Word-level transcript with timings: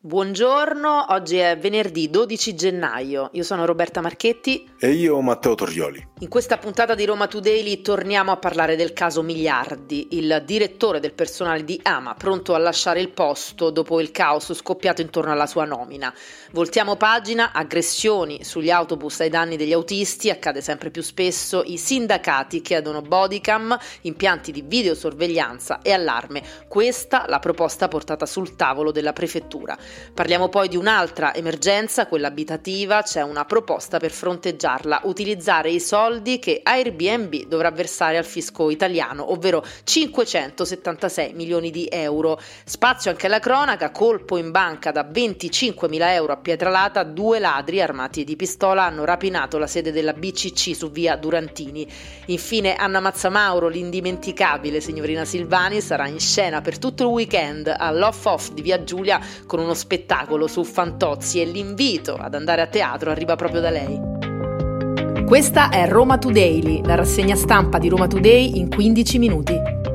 Buongiorno, 0.00 1.06
oggi 1.08 1.38
è 1.38 1.58
venerdì 1.58 2.08
12 2.08 2.54
gennaio. 2.54 3.30
Io 3.32 3.42
sono 3.42 3.64
Roberta 3.64 4.00
Marchetti. 4.00 4.64
E 4.78 4.92
io 4.92 5.20
Matteo 5.20 5.56
Torrioli. 5.56 6.10
In 6.20 6.28
questa 6.28 6.56
puntata 6.56 6.94
di 6.94 7.04
Roma 7.04 7.26
Today 7.26 7.82
torniamo 7.82 8.30
a 8.30 8.36
parlare 8.36 8.76
del 8.76 8.92
caso 8.92 9.22
Miliardi, 9.22 10.06
il 10.12 10.44
direttore 10.46 11.00
del 11.00 11.14
personale 11.14 11.64
di 11.64 11.80
Ama, 11.82 12.14
pronto 12.14 12.54
a 12.54 12.58
lasciare 12.58 13.00
il 13.00 13.10
posto 13.10 13.70
dopo 13.70 14.00
il 14.00 14.12
caos 14.12 14.54
scoppiato 14.54 15.00
intorno 15.00 15.32
alla 15.32 15.48
sua 15.48 15.64
nomina. 15.64 16.14
Voltiamo 16.52 16.94
pagina, 16.94 17.50
aggressioni 17.52 18.44
sugli 18.44 18.70
autobus 18.70 19.18
ai 19.18 19.30
danni 19.30 19.56
degli 19.56 19.72
autisti, 19.72 20.30
accade 20.30 20.60
sempre 20.60 20.92
più 20.92 21.02
spesso, 21.02 21.64
i 21.64 21.76
sindacati 21.76 22.60
chiedono 22.60 23.02
bodycam, 23.02 23.76
impianti 24.02 24.52
di 24.52 24.62
videosorveglianza 24.62 25.80
e 25.82 25.90
allarme. 25.90 26.44
Questa 26.68 27.24
la 27.26 27.40
proposta 27.40 27.88
portata 27.88 28.26
sul 28.26 28.54
tavolo 28.54 28.92
della 28.92 29.12
prefettura. 29.12 29.76
Parliamo 30.12 30.48
poi 30.48 30.68
di 30.68 30.76
un'altra 30.76 31.34
emergenza, 31.34 32.06
quella 32.06 32.28
abitativa, 32.28 33.02
c'è 33.02 33.22
una 33.22 33.44
proposta 33.44 33.98
per 33.98 34.10
fronteggiarla, 34.10 35.02
utilizzare 35.04 35.70
i 35.70 35.80
soldi 35.80 36.38
che 36.38 36.60
Airbnb 36.62 37.46
dovrà 37.46 37.70
versare 37.70 38.16
al 38.18 38.24
fisco 38.24 38.70
italiano, 38.70 39.30
ovvero 39.30 39.64
576 39.84 41.34
milioni 41.34 41.70
di 41.70 41.86
euro. 41.90 42.40
Spazio 42.64 43.10
anche 43.10 43.26
alla 43.26 43.38
cronaca, 43.38 43.90
colpo 43.90 44.36
in 44.36 44.50
banca 44.50 44.90
da 44.90 45.04
25 45.04 45.88
mila 45.88 46.12
euro 46.12 46.32
a 46.32 46.36
Pietralata, 46.36 47.04
due 47.04 47.38
ladri 47.38 47.80
armati 47.80 48.24
di 48.24 48.36
pistola 48.36 48.84
hanno 48.84 49.04
rapinato 49.04 49.58
la 49.58 49.66
sede 49.66 49.92
della 49.92 50.12
BCC 50.12 50.74
su 50.74 50.90
via 50.90 51.16
Durantini. 51.16 51.86
Infine 52.26 52.74
Anna 52.74 53.00
Mazzamauro, 53.00 53.68
l'indimenticabile 53.68 54.80
signorina 54.80 55.24
Silvani, 55.24 55.80
sarà 55.80 56.08
in 56.08 56.18
scena 56.18 56.60
per 56.60 56.78
tutto 56.78 57.04
il 57.04 57.10
weekend 57.10 57.72
all'off 57.76 58.24
off 58.26 58.50
di 58.50 58.62
via 58.62 58.82
Giulia 58.82 59.20
con 59.46 59.60
uno 59.60 59.74
spettacolo 59.78 60.46
su 60.46 60.64
Fantozzi 60.64 61.40
e 61.40 61.46
l'invito 61.46 62.14
ad 62.14 62.34
andare 62.34 62.60
a 62.60 62.66
teatro 62.66 63.10
arriva 63.10 63.36
proprio 63.36 63.62
da 63.62 63.70
lei. 63.70 63.98
Questa 65.24 65.70
è 65.70 65.88
Roma 65.88 66.18
Today, 66.18 66.84
la 66.84 66.96
rassegna 66.96 67.36
stampa 67.36 67.78
di 67.78 67.88
Roma 67.88 68.06
Today 68.06 68.58
in 68.58 68.68
15 68.68 69.18
minuti. 69.18 69.87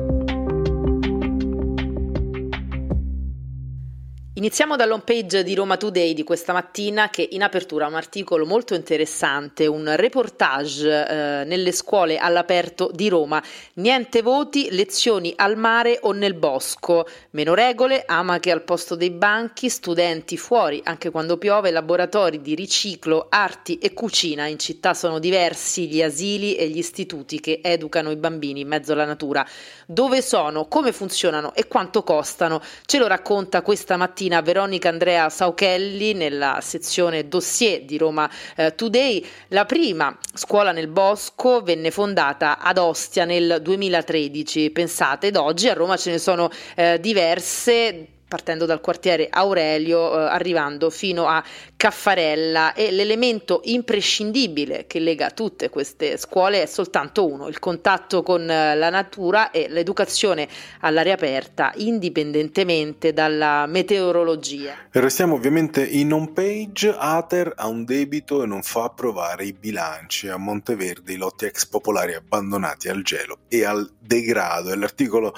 Iniziamo 4.36 4.74
dall'home 4.74 5.04
page 5.04 5.44
di 5.44 5.54
Roma 5.54 5.76
Today 5.76 6.12
di 6.12 6.24
questa 6.24 6.52
mattina 6.52 7.08
che 7.08 7.28
in 7.30 7.44
apertura 7.44 7.84
ha 7.84 7.88
un 7.88 7.94
articolo 7.94 8.44
molto 8.44 8.74
interessante, 8.74 9.68
un 9.68 9.94
reportage 9.94 10.88
eh, 10.88 11.44
nelle 11.44 11.70
scuole 11.70 12.18
all'aperto 12.18 12.90
di 12.92 13.08
Roma. 13.08 13.40
Niente 13.74 14.22
voti, 14.22 14.70
lezioni 14.72 15.32
al 15.36 15.56
mare 15.56 16.00
o 16.02 16.10
nel 16.10 16.34
bosco, 16.34 17.06
meno 17.30 17.54
regole, 17.54 18.02
ama 18.08 18.40
che 18.40 18.50
al 18.50 18.64
posto 18.64 18.96
dei 18.96 19.12
banchi, 19.12 19.68
studenti 19.68 20.36
fuori 20.36 20.80
anche 20.82 21.10
quando 21.10 21.38
piove, 21.38 21.70
laboratori 21.70 22.40
di 22.40 22.56
riciclo, 22.56 23.28
arti 23.30 23.78
e 23.78 23.92
cucina. 23.92 24.46
In 24.46 24.58
città 24.58 24.94
sono 24.94 25.20
diversi 25.20 25.86
gli 25.86 26.02
asili 26.02 26.56
e 26.56 26.68
gli 26.68 26.78
istituti 26.78 27.38
che 27.38 27.60
educano 27.62 28.10
i 28.10 28.16
bambini 28.16 28.62
in 28.62 28.66
mezzo 28.66 28.94
alla 28.94 29.04
natura. 29.04 29.46
Dove 29.86 30.20
sono, 30.22 30.66
come 30.66 30.90
funzionano 30.90 31.54
e 31.54 31.68
quanto 31.68 32.02
costano? 32.02 32.60
Ce 32.84 32.98
lo 32.98 33.06
racconta 33.06 33.62
questa 33.62 33.96
mattina 33.96 34.22
mattina 34.24 34.40
Veronica 34.40 34.88
Andrea 34.88 35.28
Sauchelli 35.28 36.14
nella 36.14 36.58
sezione 36.62 37.28
dossier 37.28 37.82
di 37.82 37.98
Roma 37.98 38.30
eh, 38.56 38.74
Today. 38.74 39.24
La 39.48 39.64
prima 39.66 40.16
scuola 40.32 40.72
nel 40.72 40.88
bosco 40.88 41.62
venne 41.62 41.90
fondata 41.90 42.58
ad 42.58 42.78
Ostia 42.78 43.24
nel 43.24 43.58
2013, 43.60 44.70
pensate, 44.70 45.28
ed 45.28 45.36
oggi 45.36 45.68
a 45.68 45.74
Roma 45.74 45.96
ce 45.96 46.10
ne 46.10 46.18
sono 46.18 46.50
eh, 46.74 46.98
diverse 47.00 48.13
partendo 48.34 48.66
dal 48.66 48.80
quartiere 48.80 49.28
Aurelio, 49.30 50.12
eh, 50.12 50.24
arrivando 50.24 50.90
fino 50.90 51.28
a 51.28 51.40
Caffarella 51.76 52.72
e 52.72 52.90
l'elemento 52.90 53.60
imprescindibile 53.62 54.86
che 54.88 54.98
lega 54.98 55.30
tutte 55.30 55.68
queste 55.68 56.16
scuole 56.16 56.62
è 56.62 56.66
soltanto 56.66 57.30
uno, 57.30 57.46
il 57.46 57.60
contatto 57.60 58.24
con 58.24 58.50
eh, 58.50 58.74
la 58.74 58.90
natura 58.90 59.52
e 59.52 59.68
l'educazione 59.68 60.48
all'aria 60.80 61.14
aperta 61.14 61.70
indipendentemente 61.76 63.12
dalla 63.12 63.66
meteorologia. 63.66 64.74
Restiamo 64.90 65.36
ovviamente 65.36 65.86
in 65.86 66.12
home 66.12 66.32
page, 66.32 66.92
Ater 66.92 67.52
ha 67.54 67.68
un 67.68 67.84
debito 67.84 68.42
e 68.42 68.46
non 68.46 68.62
fa 68.62 68.82
approvare 68.82 69.44
i 69.44 69.52
bilanci 69.52 70.26
a 70.26 70.38
Monteverde, 70.38 71.12
i 71.12 71.16
lotti 71.16 71.44
ex 71.44 71.66
popolari 71.66 72.14
abbandonati 72.14 72.88
al 72.88 73.02
gelo 73.02 73.38
e 73.46 73.64
al 73.64 73.88
degrado. 74.00 74.72
È 74.72 74.74
l'articolo 74.74 75.32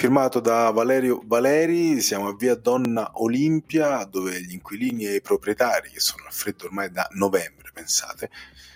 firmato 0.00 0.40
da 0.40 0.70
Valerio 0.70 1.20
Valeri, 1.26 2.00
siamo 2.00 2.28
a 2.28 2.34
via 2.34 2.54
Donna 2.54 3.10
Olimpia, 3.16 4.02
dove 4.04 4.40
gli 4.40 4.54
inquilini 4.54 5.04
e 5.04 5.16
i 5.16 5.20
proprietari, 5.20 5.90
che 5.90 6.00
sono 6.00 6.24
al 6.24 6.32
freddo 6.32 6.64
ormai 6.64 6.90
da 6.90 7.06
novembre, 7.10 7.70
pensate, 7.70 8.30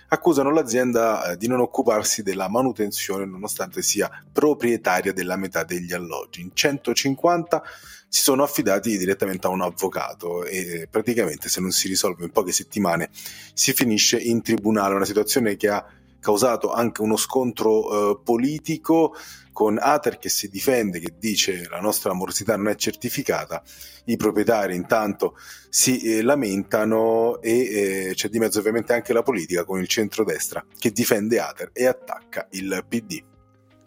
accusano 0.09 0.51
l'azienda 0.51 1.31
eh, 1.31 1.37
di 1.37 1.47
non 1.47 1.61
occuparsi 1.61 2.21
della 2.21 2.47
manutenzione 2.47 3.25
nonostante 3.25 3.81
sia 3.81 4.23
proprietaria 4.31 5.13
della 5.13 5.35
metà 5.35 5.63
degli 5.63 5.93
alloggi. 5.93 6.41
In 6.41 6.51
150 6.53 7.63
si 8.07 8.21
sono 8.21 8.43
affidati 8.43 8.95
direttamente 8.95 9.47
a 9.47 9.49
un 9.49 9.63
avvocato 9.63 10.43
e 10.43 10.87
praticamente 10.87 11.49
se 11.49 11.59
non 11.59 11.71
si 11.71 11.87
risolve 11.87 12.25
in 12.25 12.29
poche 12.29 12.51
settimane 12.51 13.09
si 13.55 13.73
finisce 13.73 14.19
in 14.19 14.43
tribunale, 14.43 14.93
una 14.93 15.05
situazione 15.05 15.55
che 15.55 15.69
ha 15.69 15.83
causato 16.25 16.71
anche 16.71 17.03
uno 17.03 17.17
scontro 17.17 17.69
eh, 18.13 18.19
politico 18.23 19.15
con 19.51 19.77
Ater 19.79 20.17
che 20.17 20.29
si 20.29 20.49
difende, 20.49 20.99
che 20.99 21.13
dice 21.19 21.67
la 21.69 21.79
nostra 21.79 22.13
morosità 22.13 22.55
non 22.57 22.69
è 22.69 22.75
certificata, 22.75 23.61
i 24.05 24.17
proprietari 24.17 24.75
intanto 24.75 25.37
si 25.69 25.99
eh, 25.99 26.23
lamentano 26.23 27.39
e 27.41 27.51
eh, 27.51 28.11
c'è 28.15 28.29
di 28.29 28.39
mezzo 28.39 28.57
ovviamente 28.57 28.93
anche 28.93 29.13
la 29.13 29.21
politica 29.21 29.65
con 29.65 29.79
il 29.79 29.87
centrodestra 29.87 30.65
che 30.79 30.91
difende 30.91 31.39
Ater 31.39 31.69
e 31.73 31.85
attacca 31.85 32.47
il 32.51 32.83
PD. 32.89 33.21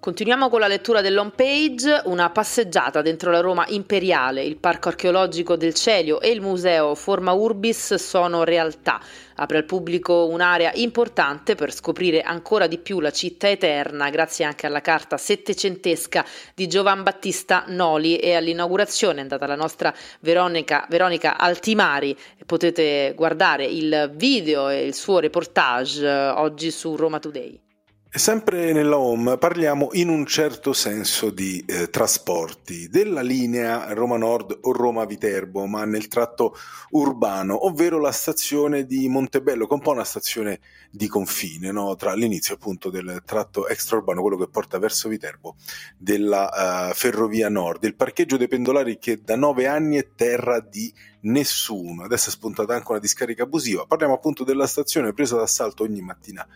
Continuiamo 0.00 0.48
con 0.48 0.60
la 0.60 0.69
lettura 0.69 1.00
dell'home 1.00 1.32
page, 1.34 2.03
una 2.04 2.31
passeggiata 2.31 3.03
dentro 3.03 3.32
la 3.32 3.41
Roma 3.41 3.64
imperiale, 3.66 4.44
il 4.44 4.56
parco 4.56 4.91
archeologico 4.91 5.56
del 5.56 5.75
Celio 5.75 6.20
e 6.20 6.31
il 6.31 6.41
museo 6.41 6.94
Forma 6.94 7.32
Urbis 7.32 7.94
sono 7.94 8.44
realtà. 8.44 9.00
Apre 9.34 9.58
al 9.58 9.64
pubblico 9.64 10.28
un'area 10.28 10.70
importante 10.75 11.56
per 11.56 11.72
scoprire 11.72 12.20
ancora 12.20 12.69
di 12.69 12.78
più 12.78 13.00
la 13.00 13.10
città 13.10 13.48
eterna, 13.48 14.08
grazie 14.08 14.44
anche 14.44 14.66
alla 14.66 14.81
carta 14.81 15.16
settecentesca 15.16 16.25
di 16.54 16.69
Giovan 16.69 17.03
Battista 17.03 17.64
Noli 17.66 18.19
e 18.19 18.37
all'inaugurazione 18.37 19.19
è 19.19 19.22
andata 19.22 19.48
la 19.48 19.56
nostra 19.56 19.92
Veronica, 20.20 20.87
Veronica 20.88 21.37
Altimari. 21.37 22.16
Potete 22.47 23.14
guardare 23.16 23.64
il 23.64 24.12
video 24.14 24.69
e 24.69 24.87
il 24.87 24.94
suo 24.94 25.19
reportage 25.19 26.06
eh, 26.06 26.28
oggi 26.28 26.70
su 26.70 26.94
Roma 26.94 27.19
Today. 27.19 27.66
Sempre 28.10 28.72
nella 28.72 28.96
home 28.96 29.36
parliamo 29.36 29.91
in 29.92 30.08
un 30.08 30.24
certo 30.24 30.72
senso 30.72 31.28
di 31.28 31.62
eh, 31.66 31.91
trasporti, 31.91 32.88
della 32.88 33.20
linea 33.20 33.92
Roma 33.92 34.16
Nord 34.16 34.60
o 34.62 34.72
Roma 34.72 35.04
Viterbo, 35.04 35.66
ma 35.66 35.84
nel 35.84 36.08
tratto 36.08 36.54
urbano, 36.92 37.66
ovvero 37.66 38.00
la 38.00 38.10
stazione 38.10 38.86
di 38.86 39.06
Montebello, 39.08 39.66
che 39.66 39.72
è 39.72 39.76
un 39.76 39.82
po' 39.82 39.91
una 39.91 40.04
stazione 40.04 40.60
di 40.91 41.06
confine 41.06 41.70
no? 41.70 41.96
tra 41.96 42.14
l'inizio 42.14 42.54
appunto 42.54 42.88
del 42.88 43.22
tratto 43.26 43.69
extraurbano, 43.69 44.22
quello 44.22 44.38
che 44.38 44.48
porta 44.48 44.78
verso 44.78 45.10
Viterbo, 45.10 45.56
della 45.98 46.88
uh, 46.90 46.94
Ferrovia 46.94 47.50
Nord, 47.50 47.84
il 47.84 47.94
parcheggio 47.94 48.38
dei 48.38 48.48
pendolari 48.48 48.98
che 48.98 49.20
da 49.22 49.36
nove 49.36 49.66
anni 49.66 49.96
è 49.96 50.08
terra 50.16 50.60
di 50.60 50.90
nessuno, 51.21 52.05
adesso 52.05 52.29
è 52.29 52.33
spuntata 52.33 52.75
anche 52.75 52.91
una 52.91 53.01
discarica 53.01 53.45
abusiva, 53.45 53.87
parliamo 53.87 54.15
appunto 54.15 54.45
della 54.45 54.67
stazione 54.67 55.12
presa 55.12 55.37
d'assalto 55.37 55.83
ogni 55.83 56.01
mattina 56.01 56.47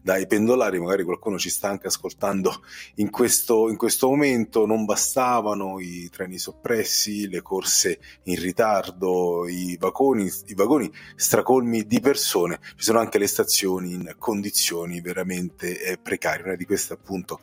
dai 0.00 0.26
pendolari, 0.26 0.78
magari 0.78 1.02
qualcuno 1.02 1.38
ci 1.38 1.50
sta 1.50 1.68
anche 1.68 1.88
ascoltando 1.88 2.62
in 2.96 3.10
questo, 3.10 3.68
in 3.68 3.76
questo 3.76 4.08
momento, 4.08 4.64
non 4.66 4.84
bastavano 4.84 5.80
i 5.80 6.08
treni 6.10 6.38
soppressi, 6.38 7.28
le 7.28 7.42
corse 7.42 7.98
in 8.24 8.40
ritardo, 8.40 9.46
i 9.48 9.76
vagoni, 9.78 10.30
i 10.46 10.54
vagoni 10.54 10.90
stracolmi 11.16 11.86
di 11.86 12.00
persone, 12.00 12.60
ci 12.76 12.84
sono 12.84 13.00
anche 13.00 13.18
le 13.18 13.26
stazioni 13.26 13.92
in 13.92 14.14
condizioni 14.18 15.00
veramente 15.00 15.80
eh, 15.82 15.98
precarie, 15.98 16.44
una 16.44 16.56
di 16.56 16.64
queste 16.64 16.94
appunto 16.94 17.40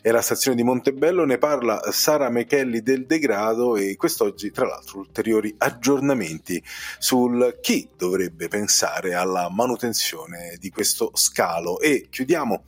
è 0.00 0.10
la 0.10 0.22
stazione 0.22 0.56
di 0.56 0.62
Montebello, 0.62 1.24
ne 1.24 1.38
parla 1.38 1.90
Sara 1.92 2.30
Mechelli 2.30 2.82
del 2.82 3.06
degrado 3.06 3.76
e 3.76 3.96
quest'oggi 3.96 4.50
tra 4.50 4.66
l'altro 4.66 5.00
ulteriori 5.00 5.54
aggiornamenti 5.58 6.17
sul 6.98 7.58
chi 7.60 7.88
dovrebbe 7.96 8.48
pensare 8.48 9.14
alla 9.14 9.48
manutenzione 9.48 10.56
di 10.58 10.70
questo 10.70 11.10
scalo. 11.14 11.80
E 11.80 12.08
chiudiamo 12.10 12.64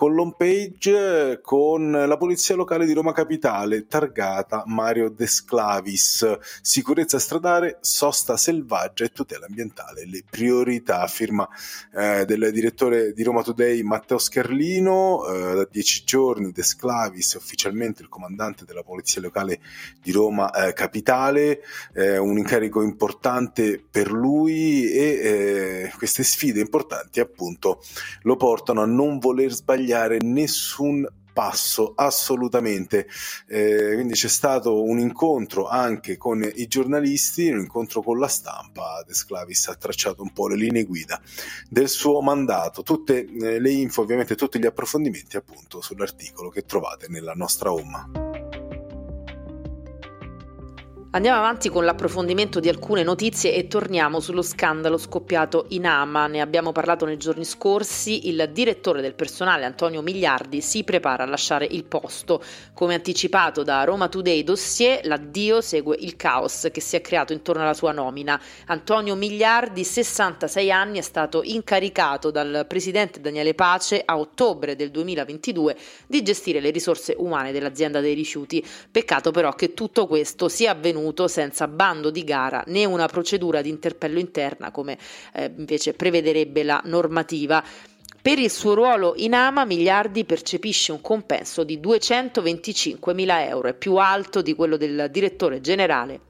con 0.00 0.14
l'home 0.14 0.32
page 0.34 1.40
con 1.42 1.90
la 1.90 2.16
polizia 2.16 2.54
locale 2.54 2.86
di 2.86 2.94
Roma 2.94 3.12
Capitale, 3.12 3.86
targata 3.86 4.62
Mario 4.64 5.10
De 5.10 5.26
Sclavis, 5.26 6.38
sicurezza 6.62 7.18
stradale, 7.18 7.76
sosta 7.82 8.38
selvaggia 8.38 9.04
e 9.04 9.10
tutela 9.10 9.44
ambientale, 9.44 10.06
le 10.06 10.22
priorità, 10.28 11.06
firma 11.06 11.46
eh, 11.94 12.24
del 12.24 12.50
direttore 12.50 13.12
di 13.12 13.22
Roma 13.22 13.42
Today 13.42 13.82
Matteo 13.82 14.16
Scherlino, 14.16 15.26
eh, 15.26 15.54
da 15.56 15.68
dieci 15.70 16.04
giorni 16.06 16.50
De 16.50 16.62
Sclavis 16.62 17.34
è 17.34 17.36
ufficialmente 17.36 18.00
il 18.00 18.08
comandante 18.08 18.64
della 18.64 18.82
polizia 18.82 19.20
locale 19.20 19.60
di 20.00 20.12
Roma 20.12 20.50
eh, 20.50 20.72
Capitale, 20.72 21.60
un 21.92 22.38
incarico 22.38 22.80
importante 22.80 23.84
per 23.90 24.10
lui 24.10 24.90
e 24.90 25.02
eh, 25.02 25.92
queste 25.98 26.22
sfide 26.22 26.60
importanti 26.60 27.20
appunto 27.20 27.82
lo 28.22 28.36
portano 28.36 28.80
a 28.80 28.86
non 28.86 29.18
voler 29.18 29.50
sbagliare 29.50 29.88
nessun 30.20 31.06
passo 31.32 31.92
assolutamente. 31.96 33.06
Eh, 33.46 33.92
quindi 33.94 34.14
c'è 34.14 34.28
stato 34.28 34.82
un 34.82 34.98
incontro 34.98 35.68
anche 35.68 36.16
con 36.16 36.42
i 36.42 36.66
giornalisti 36.66 37.48
un 37.48 37.60
incontro 37.60 38.02
con 38.02 38.18
la 38.18 38.28
stampa 38.28 39.02
De 39.06 39.14
Sclavis 39.14 39.68
ha 39.68 39.74
tracciato 39.74 40.22
un 40.22 40.32
po' 40.32 40.48
le 40.48 40.56
linee 40.56 40.84
guida 40.84 41.20
del 41.68 41.88
suo 41.88 42.20
mandato. 42.20 42.82
Tutte 42.82 43.26
eh, 43.26 43.60
le 43.60 43.70
info 43.70 44.02
ovviamente 44.02 44.34
tutti 44.34 44.58
gli 44.58 44.66
approfondimenti 44.66 45.36
appunto 45.36 45.80
sull'articolo 45.80 46.50
che 46.50 46.64
trovate 46.64 47.06
nella 47.08 47.32
nostra 47.32 47.72
home 47.72 48.29
Andiamo 51.12 51.38
avanti 51.38 51.70
con 51.70 51.84
l'approfondimento 51.84 52.60
di 52.60 52.68
alcune 52.68 53.02
notizie 53.02 53.52
e 53.52 53.66
torniamo 53.66 54.20
sullo 54.20 54.42
scandalo 54.42 54.96
scoppiato 54.96 55.64
in 55.70 55.84
Ama. 55.84 56.28
Ne 56.28 56.40
abbiamo 56.40 56.70
parlato 56.70 57.04
nei 57.04 57.16
giorni 57.16 57.44
scorsi. 57.44 58.28
Il 58.28 58.48
direttore 58.52 59.00
del 59.00 59.14
personale 59.14 59.64
Antonio 59.64 60.02
Migliardi 60.02 60.60
si 60.60 60.84
prepara 60.84 61.24
a 61.24 61.26
lasciare 61.26 61.66
il 61.68 61.82
posto. 61.82 62.40
Come 62.74 62.94
anticipato 62.94 63.64
da 63.64 63.82
Roma 63.82 64.06
Today 64.06 64.44
Dossier, 64.44 65.04
l'addio 65.04 65.60
segue 65.60 65.96
il 65.98 66.14
caos 66.14 66.68
che 66.70 66.80
si 66.80 66.94
è 66.94 67.00
creato 67.00 67.32
intorno 67.32 67.62
alla 67.62 67.74
sua 67.74 67.90
nomina. 67.90 68.40
Antonio 68.66 69.16
Migliardi, 69.16 69.82
66 69.82 70.70
anni, 70.70 70.98
è 70.98 71.02
stato 71.02 71.40
incaricato 71.42 72.30
dal 72.30 72.66
presidente 72.68 73.20
Daniele 73.20 73.54
Pace 73.54 74.00
a 74.04 74.16
ottobre 74.16 74.76
del 74.76 74.92
2022 74.92 75.76
di 76.06 76.22
gestire 76.22 76.60
le 76.60 76.70
risorse 76.70 77.16
umane 77.18 77.50
dell'azienda 77.50 77.98
dei 77.98 78.14
rifiuti. 78.14 78.64
Peccato 78.92 79.32
però 79.32 79.54
che 79.54 79.74
tutto 79.74 80.06
questo 80.06 80.48
sia 80.48 80.70
avvenuto 80.70 80.98
avvenuto 81.00 81.26
senza 81.26 81.66
bando 81.66 82.10
di 82.10 82.22
gara 82.22 82.62
né 82.66 82.84
una 82.84 83.06
procedura 83.06 83.62
di 83.62 83.70
interpello 83.70 84.18
interna 84.18 84.70
come 84.70 84.98
eh, 85.32 85.50
invece 85.56 85.94
prevederebbe 85.94 86.62
la 86.62 86.80
normativa. 86.84 87.64
Per 88.22 88.38
il 88.38 88.50
suo 88.50 88.74
ruolo 88.74 89.14
in 89.16 89.32
AMA 89.32 89.64
Miliardi 89.64 90.26
percepisce 90.26 90.92
un 90.92 91.00
compenso 91.00 91.64
di 91.64 91.80
225 91.80 93.14
mila 93.14 93.46
euro, 93.46 93.68
è 93.68 93.74
più 93.74 93.96
alto 93.96 94.42
di 94.42 94.54
quello 94.54 94.76
del 94.76 95.08
direttore 95.10 95.62
generale 95.62 96.20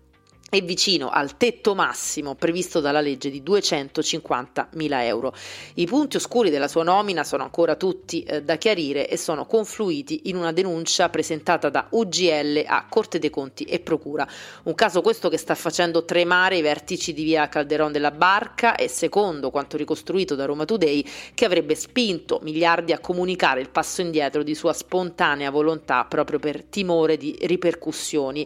è 0.51 0.61
vicino 0.63 1.11
al 1.11 1.37
tetto 1.37 1.77
massimo 1.77 2.35
previsto 2.35 2.81
dalla 2.81 3.01
legge 3.01 3.31
di 3.31 3.41
250 3.41 4.71
mila 4.75 5.05
euro. 5.07 5.33
I 5.75 5.87
punti 5.87 6.17
oscuri 6.17 6.51
della 6.51 6.67
sua 6.67 6.83
nomina 6.83 7.23
sono 7.23 7.45
ancora 7.45 7.77
tutti 7.77 8.25
eh, 8.25 8.43
da 8.43 8.57
chiarire 8.57 9.09
e 9.09 9.17
sono 9.17 9.47
confluiti 9.47 10.23
in 10.25 10.35
una 10.35 10.51
denuncia 10.51 11.09
presentata 11.09 11.69
da 11.69 11.87
UGL 11.91 12.65
a 12.67 12.85
Corte 12.89 13.21
dei 13.21 13.31
Conti 13.31 13.63
e 13.63 13.79
Procura. 13.79 14.27
Un 14.65 14.75
caso 14.75 15.03
questo 15.03 15.29
che 15.29 15.37
sta 15.37 15.55
facendo 15.55 16.05
tremare 16.05 16.57
i 16.57 16.63
vertici 16.63 17.13
di 17.13 17.23
via 17.23 17.49
Calderon 17.49 17.93
della 17.93 18.11
Barca 18.11 18.75
e 18.75 18.89
secondo 18.89 19.51
quanto 19.51 19.77
ricostruito 19.77 20.35
da 20.35 20.47
Roma 20.47 20.65
Today 20.65 21.07
che 21.33 21.45
avrebbe 21.45 21.77
spinto 21.77 22.41
miliardi 22.43 22.93
a 22.93 22.99
comunicare 22.99 23.61
il 23.61 23.71
passo 23.71 24.01
indietro 24.01 24.43
di 24.43 24.57
sua 24.57 24.73
spontanea 24.73 25.49
volontà 25.51 26.05
proprio 26.07 26.41
per 26.41 26.65
timore 26.65 27.17
di 27.17 27.39
ripercussioni. 27.41 28.45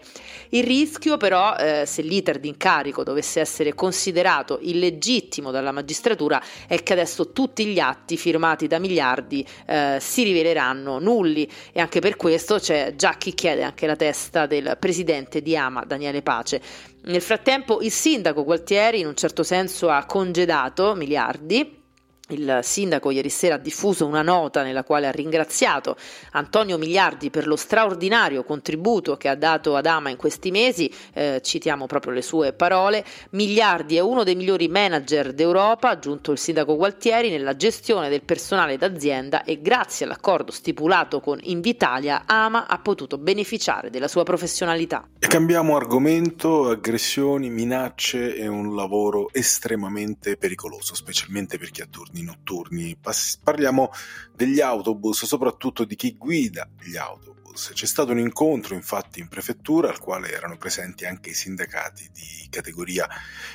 Il 0.51 0.65
rischio 0.65 1.17
però 1.17 1.57
eh, 1.57 1.87
se 1.95 2.03
l'iter 2.03 2.41
di 2.41 2.49
incarico 2.49 3.05
dovesse 3.05 3.39
essere 3.39 3.73
considerato 3.73 4.59
illegittimo 4.61 5.53
dalla 5.53 5.71
magistratura 5.71 6.43
è 6.67 6.83
che 6.83 6.93
adesso 6.93 7.31
tutti 7.31 7.67
gli 7.67 7.79
atti 7.79 8.17
firmati 8.17 8.67
da 8.67 8.81
miliardi 8.81 9.47
eh, 9.67 9.99
si 10.01 10.25
riveleranno 10.25 10.99
nulli 10.99 11.49
e 11.73 11.81
anche 11.81 12.01
per 12.01 12.17
questo 12.17 12.59
c'è 12.59 12.95
già 12.97 13.13
chi 13.13 13.33
chiede 13.33 13.63
anche 13.63 13.87
la 13.87 13.95
testa 13.95 14.47
del 14.47 14.77
presidente 14.81 15.41
di 15.41 15.57
Ama, 15.57 15.85
Daniele 15.85 16.23
Pace. 16.23 16.61
Nel 17.05 17.23
frattempo 17.23 17.81
il 17.81 17.93
sindaco 17.93 18.43
Gualtieri 18.43 18.99
in 18.99 19.07
un 19.07 19.15
certo 19.15 19.45
senso 19.45 19.89
ha 19.89 20.05
congedato 20.05 20.95
miliardi 20.97 21.83
il 22.29 22.61
sindaco 22.63 23.11
ieri 23.11 23.29
sera 23.29 23.57
ha 23.57 23.59
diffuso 23.59 24.07
una 24.07 24.23
nota 24.23 24.63
nella 24.63 24.83
quale 24.83 25.07
ha 25.07 25.11
ringraziato 25.11 25.97
Antonio 26.33 26.79
Miliardi 26.79 27.29
per 27.29 27.47
lo 27.47 27.57
straordinario 27.57 28.45
contributo 28.45 29.17
che 29.17 29.29
ha 29.29 29.35
dato 29.35 29.77
ad 29.77 29.85
Ama 29.85 30.09
in 30.09 30.17
questi 30.17 30.51
mesi, 30.51 30.91
eh, 31.13 31.41
citiamo 31.43 31.87
proprio 31.87 32.13
le 32.13 32.23
sue 32.23 32.55
parole, 32.55 33.05
Miliardi 33.31 33.97
è 33.97 34.01
uno 34.01 34.25
dei 34.25 34.37
migliori 34.37 34.69
manager 34.69 35.33
d'Europa, 35.35 35.91
aggiunto 35.91 36.33
il 36.33 36.39
sindaco 36.39 36.77
Gualtieri, 36.77 37.29
nella 37.29 37.57
gestione 37.57 38.09
del 38.09 38.23
personale 38.23 38.79
d'azienda 38.79 39.45
e 39.45 39.61
grazie 39.61 40.07
all'accordo 40.07 40.51
stipulato 40.51 41.21
con 41.21 41.39
Invitalia 41.43 42.23
Ama 42.27 42.67
ha 42.67 42.79
potuto 42.79 43.19
beneficiare 43.19 43.91
della 43.91 44.09
sua 44.09 44.23
professionalità. 44.23 45.07
Cambiamo 45.19 45.77
argomento, 45.77 46.69
aggressioni, 46.69 47.51
minacce 47.51 48.35
e 48.35 48.47
un 48.47 48.75
lavoro 48.75 49.29
estremamente 49.33 50.37
pericoloso, 50.37 50.95
specialmente 50.95 51.59
per 51.59 51.71
chi 51.71 51.83
ha 51.83 51.87
turni 52.15 52.23
notturni. 52.23 52.97
Parliamo 53.43 53.91
degli 54.35 54.61
autobus, 54.61 55.25
soprattutto 55.25 55.85
di 55.85 55.97
chi 55.97 56.17
guida 56.17 56.69
gli 56.81 56.97
autobus. 56.97 57.44
C'è 57.55 57.87
stato 57.87 58.11
un 58.11 58.19
incontro 58.19 58.75
infatti 58.75 59.21
in 59.21 59.29
prefettura 59.29 59.89
al 59.89 60.01
quale 60.01 60.33
erano 60.33 60.57
presenti 60.57 61.05
anche 61.05 61.31
i 61.31 61.35
sindacati 61.35 62.11
di 62.13 62.49
categoria. 62.51 63.09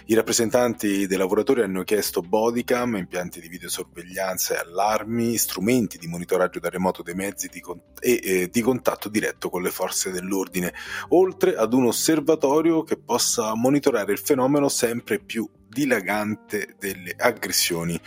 I 0.06 0.14
rappresentanti 0.14 1.06
dei 1.06 1.18
lavoratori 1.18 1.64
hanno 1.64 1.84
chiesto 1.84 2.22
bodycam, 2.22 2.96
impianti 2.96 3.42
di 3.42 3.50
videosorveglianza 3.50 4.56
e 4.56 4.58
allarmi, 4.60 5.36
strumenti 5.36 5.98
di 5.98 6.08
monitoraggio 6.08 6.60
da 6.60 6.70
remoto 6.70 7.04
dei 7.04 7.14
mezzi 7.14 7.50
di 7.50 7.60
con- 7.60 7.82
e 8.00 8.20
eh, 8.24 8.50
di 8.50 8.62
contatto 8.62 9.10
diretto 9.10 9.50
con 9.50 9.62
le 9.62 9.70
forze 9.70 10.12
dell'ordine, 10.12 10.74
oltre 11.10 11.56
ad 11.58 11.74
un 11.74 11.88
osservatorio 11.88 12.84
che 12.84 12.98
possa 12.98 13.54
monitorare 13.54 14.14
il 14.14 14.20
fenomeno 14.20 14.70
sempre 14.70 15.20
più 15.20 15.50
dilagante 15.70 16.76
delle 16.80 17.14
aggressioni 17.16 18.00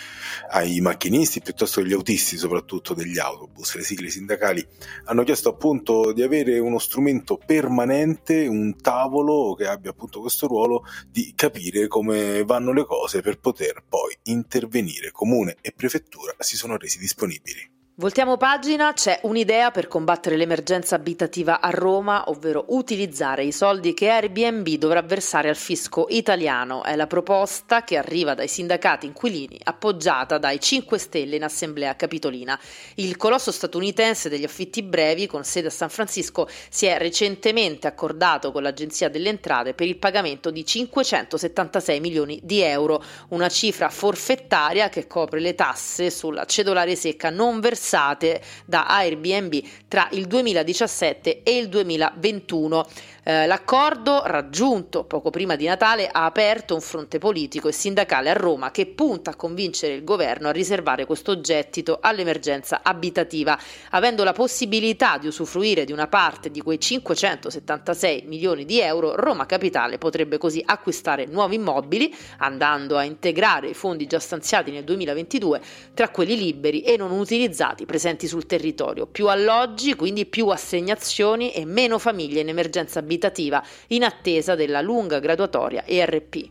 ai 0.50 0.80
macchinisti 0.80 1.40
piuttosto 1.40 1.80
che 1.80 1.86
agli 1.86 1.92
autisti, 1.92 2.36
soprattutto 2.36 2.92
degli 2.92 3.18
autobus. 3.18 3.76
Le 3.76 3.84
sigle 3.84 4.10
sindacali 4.10 4.66
hanno 5.04 5.22
chiesto 5.22 5.50
appunto 5.50 5.81
di 5.82 6.22
avere 6.22 6.58
uno 6.58 6.78
strumento 6.78 7.38
permanente, 7.44 8.46
un 8.46 8.76
tavolo 8.80 9.54
che 9.54 9.66
abbia 9.66 9.90
appunto 9.90 10.20
questo 10.20 10.46
ruolo 10.46 10.84
di 11.08 11.32
capire 11.34 11.88
come 11.88 12.44
vanno 12.44 12.72
le 12.72 12.84
cose 12.84 13.20
per 13.20 13.38
poter 13.38 13.82
poi 13.88 14.16
intervenire. 14.24 15.10
Comune 15.10 15.56
e 15.60 15.72
prefettura 15.72 16.34
si 16.38 16.56
sono 16.56 16.76
resi 16.76 16.98
disponibili. 16.98 17.81
Voltiamo 18.02 18.36
pagina, 18.36 18.92
c'è 18.94 19.20
un'idea 19.22 19.70
per 19.70 19.86
combattere 19.86 20.36
l'emergenza 20.36 20.96
abitativa 20.96 21.60
a 21.60 21.70
Roma, 21.70 22.24
ovvero 22.30 22.64
utilizzare 22.70 23.44
i 23.44 23.52
soldi 23.52 23.94
che 23.94 24.10
Airbnb 24.10 24.66
dovrà 24.70 25.02
versare 25.02 25.48
al 25.48 25.54
fisco 25.54 26.06
italiano. 26.08 26.82
È 26.82 26.96
la 26.96 27.06
proposta 27.06 27.84
che 27.84 27.96
arriva 27.96 28.34
dai 28.34 28.48
sindacati 28.48 29.06
inquilini, 29.06 29.56
appoggiata 29.62 30.38
dai 30.38 30.58
5 30.58 30.98
Stelle 30.98 31.36
in 31.36 31.44
assemblea 31.44 31.94
capitolina. 31.94 32.58
Il 32.96 33.16
colosso 33.16 33.52
statunitense 33.52 34.28
degli 34.28 34.42
affitti 34.42 34.82
brevi, 34.82 35.28
con 35.28 35.44
sede 35.44 35.68
a 35.68 35.70
San 35.70 35.88
Francisco, 35.88 36.48
si 36.70 36.86
è 36.86 36.98
recentemente 36.98 37.86
accordato 37.86 38.50
con 38.50 38.64
l'Agenzia 38.64 39.10
delle 39.10 39.28
Entrate 39.28 39.74
per 39.74 39.86
il 39.86 39.98
pagamento 39.98 40.50
di 40.50 40.66
576 40.66 42.00
milioni 42.00 42.40
di 42.42 42.62
euro, 42.62 43.00
una 43.28 43.48
cifra 43.48 43.90
forfettaria 43.90 44.88
che 44.88 45.06
copre 45.06 45.38
le 45.38 45.54
tasse 45.54 46.10
sulla 46.10 46.46
cedolare 46.46 46.96
secca 46.96 47.30
non 47.30 47.60
versata 47.60 47.90
versate 47.92 48.40
da 48.64 48.86
Airbnb 48.86 49.60
tra 49.86 50.08
il 50.12 50.26
2017 50.26 51.42
e 51.42 51.56
il 51.58 51.68
2021. 51.68 52.86
Eh, 53.24 53.46
l'accordo 53.46 54.22
raggiunto 54.24 55.04
poco 55.04 55.30
prima 55.30 55.54
di 55.54 55.66
Natale 55.66 56.08
ha 56.08 56.24
aperto 56.24 56.74
un 56.74 56.80
fronte 56.80 57.18
politico 57.18 57.68
e 57.68 57.72
sindacale 57.72 58.30
a 58.30 58.32
Roma 58.32 58.72
che 58.72 58.86
punta 58.86 59.30
a 59.30 59.36
convincere 59.36 59.94
il 59.94 60.02
governo 60.02 60.48
a 60.48 60.50
riservare 60.50 61.06
questo 61.06 61.40
gettito 61.40 61.98
all'emergenza 62.00 62.80
abitativa, 62.82 63.56
avendo 63.90 64.24
la 64.24 64.32
possibilità 64.32 65.18
di 65.18 65.28
usufruire 65.28 65.84
di 65.84 65.92
una 65.92 66.08
parte 66.08 66.50
di 66.50 66.60
quei 66.60 66.80
576 66.80 68.24
milioni 68.26 68.64
di 68.64 68.80
euro, 68.80 69.14
Roma 69.14 69.46
Capitale 69.46 69.98
potrebbe 69.98 70.38
così 70.38 70.60
acquistare 70.64 71.26
nuovi 71.26 71.54
immobili, 71.56 72.12
andando 72.38 72.96
a 72.96 73.04
integrare 73.04 73.68
i 73.68 73.74
fondi 73.74 74.06
già 74.06 74.18
stanziati 74.18 74.72
nel 74.72 74.82
2022 74.82 75.60
tra 75.94 76.08
quelli 76.08 76.36
liberi 76.36 76.80
e 76.80 76.96
non 76.96 77.12
utilizzati 77.12 77.71
presenti 77.86 78.26
sul 78.26 78.46
territorio. 78.46 79.06
Più 79.06 79.28
alloggi, 79.28 79.94
quindi 79.94 80.26
più 80.26 80.48
assegnazioni 80.48 81.52
e 81.52 81.64
meno 81.64 81.98
famiglie 81.98 82.40
in 82.40 82.48
emergenza 82.48 82.98
abitativa 82.98 83.62
in 83.88 84.04
attesa 84.04 84.54
della 84.54 84.80
lunga 84.80 85.18
graduatoria 85.18 85.84
ERP. 85.84 86.50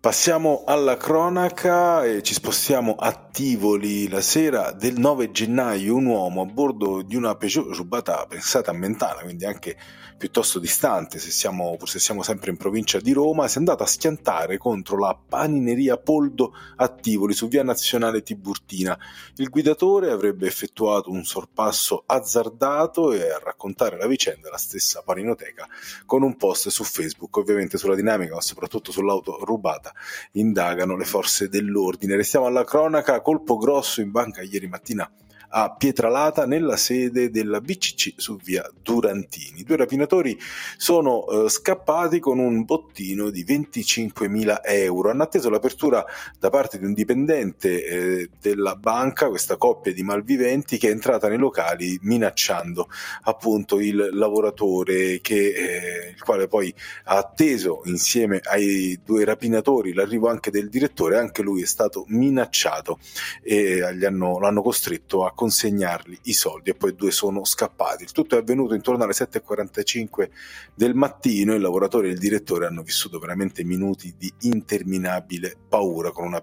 Passiamo 0.00 0.64
alla 0.64 0.96
cronaca 0.96 2.06
e 2.06 2.22
ci 2.22 2.32
spostiamo 2.32 2.94
a 2.98 3.12
Tivoli. 3.12 4.08
La 4.08 4.22
sera 4.22 4.72
del 4.72 4.98
9 4.98 5.30
gennaio 5.30 5.94
un 5.94 6.06
uomo 6.06 6.40
a 6.40 6.46
bordo 6.46 7.02
di 7.02 7.16
una 7.16 7.34
Peugeot 7.34 7.74
rubata 7.74 8.24
pensata 8.26 8.70
a 8.70 8.74
Mentana, 8.74 9.20
quindi 9.20 9.44
anche 9.44 9.76
piuttosto 10.20 10.58
distante, 10.58 11.18
se 11.18 11.30
siamo, 11.30 11.78
se 11.84 11.98
siamo 11.98 12.22
sempre 12.22 12.50
in 12.50 12.58
provincia 12.58 13.00
di 13.00 13.12
Roma, 13.14 13.48
si 13.48 13.56
è 13.56 13.58
andato 13.58 13.84
a 13.84 13.86
schiantare 13.86 14.58
contro 14.58 14.98
la 14.98 15.18
panineria 15.18 15.96
Poldo 15.96 16.52
a 16.76 16.88
Tivoli 16.88 17.32
su 17.32 17.48
via 17.48 17.62
nazionale 17.62 18.22
Tiburtina. 18.22 18.98
Il 19.36 19.48
guidatore 19.48 20.10
avrebbe 20.10 20.46
effettuato 20.46 21.10
un 21.10 21.24
sorpasso 21.24 22.02
azzardato 22.04 23.14
e 23.14 23.30
a 23.30 23.40
raccontare 23.42 23.96
la 23.96 24.06
vicenda 24.06 24.50
la 24.50 24.58
stessa 24.58 25.00
paninoteca 25.00 25.66
con 26.04 26.22
un 26.22 26.36
post 26.36 26.68
su 26.68 26.84
Facebook, 26.84 27.34
ovviamente 27.38 27.78
sulla 27.78 27.94
dinamica 27.94 28.34
ma 28.34 28.42
soprattutto 28.42 28.92
sull'auto 28.92 29.42
rubata 29.42 29.90
indagano 30.32 30.98
le 30.98 31.06
forze 31.06 31.48
dell'ordine. 31.48 32.16
Restiamo 32.16 32.44
alla 32.44 32.64
cronaca, 32.64 33.22
colpo 33.22 33.56
grosso 33.56 34.02
in 34.02 34.10
banca 34.10 34.42
ieri 34.42 34.68
mattina 34.68 35.10
a 35.50 35.74
Pietralata 35.74 36.46
nella 36.46 36.76
sede 36.76 37.30
della 37.30 37.60
BCC 37.60 38.14
su 38.16 38.36
via 38.36 38.68
Durantini. 38.82 39.60
I 39.60 39.64
due 39.64 39.76
rapinatori 39.76 40.38
sono 40.76 41.26
eh, 41.26 41.48
scappati 41.48 42.18
con 42.18 42.38
un 42.38 42.64
bottino 42.64 43.30
di 43.30 43.44
25.000 43.44 44.60
euro. 44.64 45.10
Hanno 45.10 45.22
atteso 45.22 45.50
l'apertura 45.50 46.04
da 46.38 46.50
parte 46.50 46.78
di 46.78 46.84
un 46.84 46.92
dipendente 46.92 47.84
eh, 47.84 48.30
della 48.40 48.76
banca, 48.76 49.28
questa 49.28 49.56
coppia 49.56 49.92
di 49.92 50.02
malviventi 50.02 50.78
che 50.78 50.88
è 50.88 50.92
entrata 50.92 51.28
nei 51.28 51.38
locali 51.38 51.98
minacciando 52.02 52.88
appunto 53.22 53.80
il 53.80 54.10
lavoratore 54.12 55.20
che, 55.20 55.34
eh, 55.34 56.10
il 56.10 56.22
quale 56.22 56.46
poi 56.46 56.72
ha 57.04 57.16
atteso 57.16 57.82
insieme 57.84 58.40
ai 58.42 58.98
due 59.04 59.24
rapinatori 59.24 59.92
l'arrivo 59.92 60.28
anche 60.28 60.50
del 60.50 60.68
direttore, 60.68 61.18
anche 61.18 61.42
lui 61.42 61.62
è 61.62 61.66
stato 61.66 62.04
minacciato 62.08 62.98
e 63.42 63.82
hanno, 63.82 64.38
l'hanno 64.38 64.62
costretto 64.62 65.24
a 65.24 65.32
consegnargli 65.40 66.18
i 66.24 66.34
soldi 66.34 66.68
e 66.68 66.74
poi 66.74 66.94
due 66.94 67.10
sono 67.10 67.46
scappati. 67.46 68.02
Il 68.02 68.12
tutto 68.12 68.36
è 68.36 68.40
avvenuto 68.40 68.74
intorno 68.74 69.04
alle 69.04 69.14
7.45 69.14 70.28
del 70.74 70.94
mattino, 70.94 71.54
il 71.54 71.62
lavoratore 71.62 72.08
e 72.08 72.10
il 72.10 72.18
direttore 72.18 72.66
hanno 72.66 72.82
vissuto 72.82 73.18
veramente 73.18 73.64
minuti 73.64 74.14
di 74.18 74.30
interminabile 74.40 75.56
paura 75.66 76.10
con 76.10 76.26
una 76.26 76.42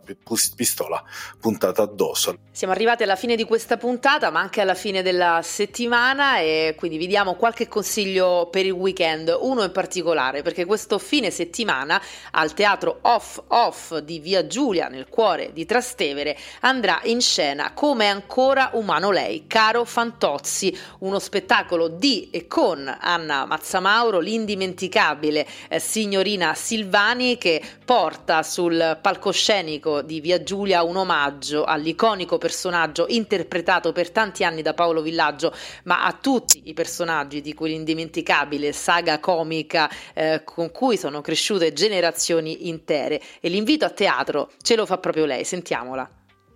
pistola 0.56 1.04
puntata 1.39 1.84
addosso. 1.84 2.39
Siamo 2.50 2.74
arrivati 2.74 3.04
alla 3.04 3.16
fine 3.16 3.36
di 3.36 3.44
questa 3.44 3.77
puntata, 3.77 4.32
ma 4.32 4.39
anche 4.39 4.62
alla 4.62 4.74
fine 4.74 5.04
della 5.04 5.42
settimana 5.44 6.39
e 6.39 6.74
quindi 6.75 6.98
vi 6.98 7.06
diamo 7.06 7.36
qualche 7.36 7.68
consiglio 7.68 8.48
per 8.50 8.66
il 8.66 8.72
weekend, 8.72 9.38
uno 9.39 9.63
in 9.63 9.72
particolare, 9.72 10.42
perché 10.42 10.66
questo 10.66 10.98
fine 10.98 11.30
settimana 11.30 12.01
al 12.32 12.56
teatro 12.56 12.98
Off 13.01 13.44
Off 13.50 13.96
di 14.00 14.18
Via 14.18 14.48
Giulia, 14.48 14.88
nel 14.88 15.08
cuore 15.08 15.54
di 15.54 15.66
Trastevere, 15.66 16.36
andrà 16.62 17.00
in 17.04 17.22
scena 17.22 17.74
come 17.74 18.08
ancora 18.08 18.72
un 18.74 18.86
umano 18.88 19.12
lei, 19.12 19.48
Caro 19.48 19.84
Fantozzi, 19.84 20.75
uno 21.00 21.20
spettacolo 21.20 21.89
di 21.89 22.29
e 22.29 22.48
con 22.48 22.88
Anna 22.88 23.46
Mazzamauro, 23.46 24.20
l'indimenticabile 24.20 25.46
eh, 25.67 25.77
signorina 25.79 26.53
Silvani 26.53 27.38
che 27.38 27.62
porta 27.84 28.44
sul 28.44 28.98
palcoscenico 29.01 30.01
di 30.01 30.22
Via 30.22 30.41
Giulia 30.41 30.84
un 30.84 30.96
omaggio 30.96 31.65
all'iconico 31.65 32.38
personaggio 32.38 33.08
interpretato 33.10 33.91
per 33.91 34.10
tanti 34.12 34.46
anni 34.46 34.62
da 34.62 34.74
Paolo 34.74 35.01
Villaggio, 35.01 35.53
ma 35.84 36.06
a 36.06 36.13
tutti 36.13 36.62
i 36.65 36.74
personaggi 36.74 37.41
di 37.41 37.53
quell'indimenticabile 37.53 38.72
saga 38.72 39.20
comica 39.20 39.89
eh, 40.13 40.44
con 40.46 40.72
cui 40.72 40.96
sono 40.96 41.20
cresciute 41.20 41.74
generazioni 41.74 42.70
intere. 42.70 43.22
E 43.41 43.50
l'invito 43.50 43.84
a 43.84 43.89
teatro 43.89 44.51
ce 44.62 44.77
lo 44.77 44.86
fa 44.86 44.98
proprio 44.98 45.25
lei, 45.25 45.44
sentiamola. 45.44 46.10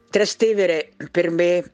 Trastevere 0.10 0.94
per 1.12 1.30
me 1.30 1.72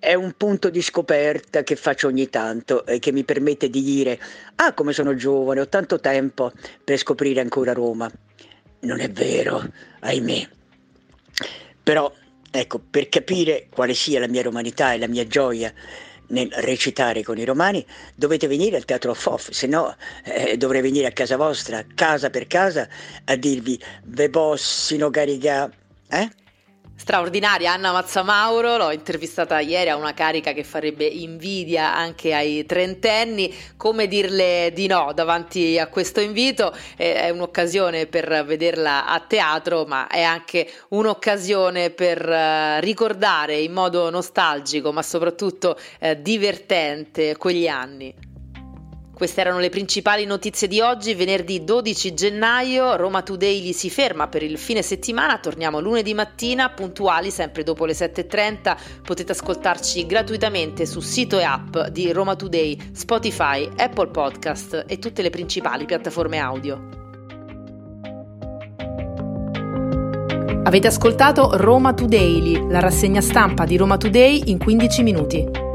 è 0.00 0.14
un 0.14 0.32
punto 0.32 0.70
di 0.70 0.80
scoperta 0.80 1.62
che 1.62 1.76
faccio 1.76 2.08
ogni 2.08 2.30
tanto 2.30 2.86
e 2.86 2.98
che 2.98 3.12
mi 3.12 3.22
permette 3.22 3.68
di 3.68 3.82
dire 3.82 4.18
ah 4.56 4.72
come 4.72 4.94
sono 4.94 5.14
giovane, 5.14 5.60
ho 5.60 5.68
tanto 5.68 6.00
tempo 6.00 6.50
per 6.82 6.96
scoprire 6.96 7.40
ancora 7.40 7.74
Roma. 7.74 8.10
Non 8.80 8.98
è 8.98 9.10
vero, 9.10 9.62
ahimè. 10.00 10.48
Però, 11.82 12.10
ecco, 12.50 12.78
per 12.78 13.10
capire 13.10 13.66
quale 13.70 13.92
sia 13.92 14.20
la 14.20 14.26
mia 14.26 14.42
romanità 14.42 14.94
e 14.94 14.98
la 14.98 15.06
mia 15.06 15.26
gioia 15.26 15.72
nel 16.28 16.50
recitare 16.50 17.22
con 17.22 17.36
i 17.36 17.44
romani, 17.44 17.84
dovete 18.14 18.46
venire 18.46 18.76
al 18.76 18.84
Teatro 18.86 19.12
Foff, 19.12 19.50
se 19.50 19.66
no 19.66 19.94
eh, 20.24 20.56
dovrei 20.56 20.80
venire 20.80 21.08
a 21.08 21.12
casa 21.12 21.36
vostra, 21.36 21.84
casa 21.94 22.30
per 22.30 22.46
casa, 22.46 22.88
a 23.24 23.36
dirvi 23.36 23.78
ve 24.04 24.30
possino 24.30 25.10
caricare, 25.10 25.72
eh? 26.08 26.30
Straordinaria 27.00 27.72
Anna 27.72 27.92
Mazzamauro, 27.92 28.76
l'ho 28.76 28.92
intervistata 28.92 29.58
ieri 29.58 29.88
a 29.88 29.96
una 29.96 30.12
carica 30.12 30.52
che 30.52 30.64
farebbe 30.64 31.06
invidia 31.06 31.96
anche 31.96 32.34
ai 32.34 32.66
trentenni, 32.66 33.52
come 33.78 34.06
dirle 34.06 34.70
di 34.74 34.86
no 34.86 35.10
davanti 35.14 35.78
a 35.78 35.86
questo 35.86 36.20
invito, 36.20 36.76
è 36.96 37.30
un'occasione 37.30 38.04
per 38.04 38.44
vederla 38.44 39.06
a 39.06 39.18
teatro 39.20 39.86
ma 39.86 40.08
è 40.08 40.20
anche 40.20 40.70
un'occasione 40.88 41.88
per 41.88 42.20
eh, 42.28 42.80
ricordare 42.82 43.56
in 43.60 43.72
modo 43.72 44.10
nostalgico 44.10 44.92
ma 44.92 45.00
soprattutto 45.00 45.78
eh, 46.00 46.20
divertente 46.20 47.34
quegli 47.38 47.66
anni. 47.66 48.29
Queste 49.20 49.42
erano 49.42 49.58
le 49.58 49.68
principali 49.68 50.24
notizie 50.24 50.66
di 50.66 50.80
oggi, 50.80 51.12
venerdì 51.12 51.62
12 51.62 52.14
gennaio. 52.14 52.96
Roma 52.96 53.20
Today 53.20 53.74
si 53.74 53.90
ferma 53.90 54.28
per 54.28 54.42
il 54.42 54.56
fine 54.56 54.80
settimana. 54.80 55.36
Torniamo 55.36 55.78
lunedì 55.78 56.14
mattina, 56.14 56.70
puntuali, 56.70 57.30
sempre 57.30 57.62
dopo 57.62 57.84
le 57.84 57.92
7.30. 57.92 58.76
Potete 59.02 59.32
ascoltarci 59.32 60.06
gratuitamente 60.06 60.86
su 60.86 61.00
sito 61.00 61.38
e 61.38 61.42
app 61.42 61.76
di 61.88 62.10
Roma 62.12 62.34
Today, 62.34 62.78
Spotify, 62.94 63.68
Apple 63.76 64.08
Podcast 64.08 64.86
e 64.88 64.98
tutte 64.98 65.20
le 65.20 65.28
principali 65.28 65.84
piattaforme 65.84 66.38
audio. 66.38 66.88
Avete 70.64 70.86
ascoltato 70.86 71.58
Roma 71.58 71.92
Today, 71.92 72.70
la 72.70 72.80
rassegna 72.80 73.20
stampa 73.20 73.66
di 73.66 73.76
Roma 73.76 73.98
Today 73.98 74.44
in 74.46 74.56
15 74.56 75.02
minuti. 75.02 75.69